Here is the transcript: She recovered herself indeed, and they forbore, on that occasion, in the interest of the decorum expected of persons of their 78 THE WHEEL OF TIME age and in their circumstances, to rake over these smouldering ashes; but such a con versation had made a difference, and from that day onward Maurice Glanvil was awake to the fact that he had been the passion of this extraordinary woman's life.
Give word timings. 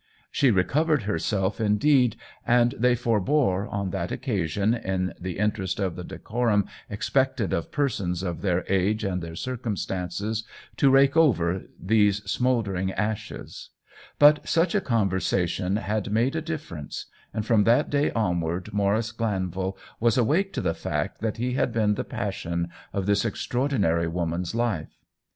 She 0.31 0.49
recovered 0.49 1.03
herself 1.03 1.61
indeed, 1.61 2.15
and 2.43 2.73
they 2.75 2.95
forbore, 2.95 3.67
on 3.67 3.91
that 3.91 4.11
occasion, 4.11 4.73
in 4.73 5.13
the 5.21 5.37
interest 5.37 5.79
of 5.79 5.95
the 5.95 6.03
decorum 6.03 6.65
expected 6.89 7.53
of 7.53 7.71
persons 7.71 8.23
of 8.23 8.41
their 8.41 8.61
78 8.63 8.67
THE 8.67 8.73
WHEEL 8.73 8.79
OF 8.79 8.79
TIME 8.79 8.89
age 8.89 9.03
and 9.03 9.13
in 9.13 9.19
their 9.19 9.35
circumstances, 9.35 10.43
to 10.77 10.89
rake 10.89 11.15
over 11.15 11.61
these 11.79 12.23
smouldering 12.23 12.91
ashes; 12.93 13.69
but 14.17 14.49
such 14.49 14.73
a 14.73 14.81
con 14.81 15.07
versation 15.07 15.77
had 15.79 16.11
made 16.11 16.35
a 16.35 16.41
difference, 16.41 17.05
and 17.31 17.45
from 17.45 17.63
that 17.65 17.91
day 17.91 18.09
onward 18.13 18.73
Maurice 18.73 19.11
Glanvil 19.11 19.77
was 19.99 20.17
awake 20.17 20.51
to 20.53 20.61
the 20.61 20.73
fact 20.73 21.21
that 21.21 21.37
he 21.37 21.53
had 21.53 21.71
been 21.71 21.93
the 21.93 22.03
passion 22.03 22.69
of 22.91 23.05
this 23.05 23.23
extraordinary 23.23 24.07
woman's 24.07 24.55
life. 24.55 24.97